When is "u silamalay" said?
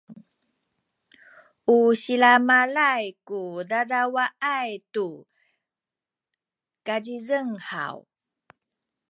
1.75-3.05